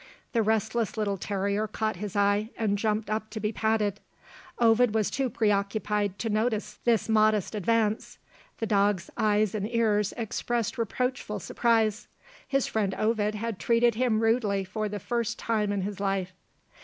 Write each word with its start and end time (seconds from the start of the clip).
The 0.33 0.41
restless 0.41 0.97
little 0.97 1.19
terrier 1.19 1.67
caught 1.67 1.97
his 1.97 2.15
eye, 2.15 2.49
and 2.57 2.75
jumped 2.75 3.07
up 3.11 3.29
to 3.29 3.39
be 3.39 3.51
patted. 3.51 3.99
Ovid 4.57 4.95
was 4.95 5.11
too 5.11 5.29
pre 5.29 5.51
occupied 5.51 6.17
to 6.17 6.27
notice 6.29 6.79
this 6.85 7.07
modest 7.07 7.53
advance. 7.53 8.17
The 8.57 8.65
dog's 8.65 9.11
eyes 9.15 9.53
and 9.53 9.69
ears 9.71 10.11
expressed 10.17 10.79
reproachful 10.79 11.39
surprise. 11.39 12.07
His 12.47 12.65
friend 12.65 12.95
Ovid 12.97 13.35
had 13.35 13.59
treated 13.59 13.93
him 13.93 14.21
rudely 14.21 14.63
for 14.63 14.89
the 14.89 14.97
first 14.97 15.37
time 15.37 15.71
in 15.71 15.81
his 15.83 15.99
life. 15.99 16.33